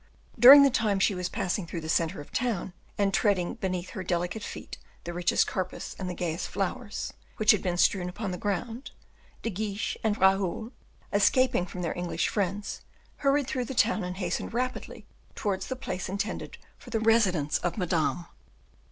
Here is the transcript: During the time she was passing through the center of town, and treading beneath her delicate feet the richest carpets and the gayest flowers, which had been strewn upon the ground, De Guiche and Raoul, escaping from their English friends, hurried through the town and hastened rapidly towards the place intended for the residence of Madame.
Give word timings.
During 0.39 0.63
the 0.63 0.71
time 0.71 0.99
she 0.99 1.13
was 1.13 1.29
passing 1.29 1.67
through 1.67 1.81
the 1.81 1.87
center 1.87 2.19
of 2.21 2.31
town, 2.31 2.73
and 2.97 3.13
treading 3.13 3.53
beneath 3.53 3.91
her 3.91 4.01
delicate 4.03 4.41
feet 4.41 4.79
the 5.03 5.13
richest 5.13 5.45
carpets 5.45 5.95
and 5.99 6.09
the 6.09 6.15
gayest 6.15 6.47
flowers, 6.47 7.13
which 7.37 7.51
had 7.51 7.61
been 7.61 7.77
strewn 7.77 8.09
upon 8.09 8.31
the 8.31 8.37
ground, 8.39 8.89
De 9.43 9.51
Guiche 9.51 9.95
and 10.03 10.17
Raoul, 10.19 10.71
escaping 11.13 11.67
from 11.67 11.83
their 11.83 11.95
English 11.95 12.29
friends, 12.29 12.81
hurried 13.17 13.45
through 13.45 13.65
the 13.65 13.75
town 13.75 14.03
and 14.03 14.17
hastened 14.17 14.55
rapidly 14.55 15.05
towards 15.35 15.67
the 15.67 15.75
place 15.75 16.09
intended 16.09 16.57
for 16.79 16.89
the 16.89 16.99
residence 16.99 17.59
of 17.59 17.77
Madame. 17.77 18.25